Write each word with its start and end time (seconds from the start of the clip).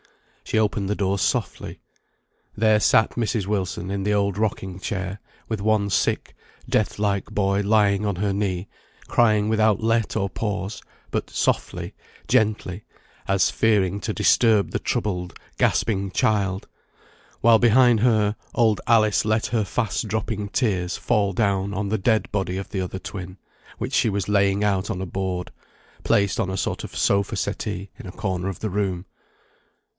She 0.43 0.59
opened 0.59 0.89
the 0.89 0.95
door 0.95 1.17
softly: 1.19 1.79
there 2.57 2.79
sat 2.79 3.11
Mrs. 3.11 3.45
Wilson 3.45 3.89
in 3.91 4.03
the 4.03 4.13
old 4.13 4.37
rocking 4.37 4.79
chair, 4.79 5.19
with 5.47 5.61
one 5.61 5.89
sick, 5.91 6.35
death 6.67 6.99
like 6.99 7.25
boy 7.25 7.61
lying 7.61 8.05
on 8.05 8.15
her 8.17 8.33
knee, 8.33 8.67
crying 9.07 9.47
without 9.47 9.81
let 9.81 10.17
or 10.17 10.27
pause, 10.29 10.81
but 11.11 11.29
softly, 11.29 11.93
gently, 12.27 12.83
as 13.27 13.49
fearing 13.49 14.01
to 14.01 14.11
disturb 14.11 14.71
the 14.71 14.79
troubled, 14.79 15.37
gasping 15.57 16.09
child; 16.11 16.67
while 17.41 17.59
behind 17.59 18.01
her, 18.01 18.35
old 18.53 18.81
Alice 18.87 19.23
let 19.23 19.45
her 19.45 19.63
fast 19.63 20.07
dropping 20.07 20.49
tears 20.49 20.97
fall 20.97 21.31
down 21.31 21.73
on 21.73 21.87
the 21.89 21.99
dead 21.99 22.29
body 22.31 22.57
of 22.57 22.69
the 22.71 22.81
other 22.81 22.99
twin, 22.99 23.37
which 23.77 23.93
she 23.93 24.09
was 24.09 24.27
laying 24.27 24.63
out 24.63 24.89
on 24.89 24.99
a 24.99 25.05
board, 25.05 25.51
placed 26.03 26.39
on 26.41 26.49
a 26.49 26.57
sort 26.57 26.83
of 26.83 26.97
sofa 26.97 27.35
settee 27.37 27.89
in 27.97 28.07
a 28.07 28.11
corner 28.11 28.49
of 28.49 28.59
the 28.59 28.69
room. 28.71 29.05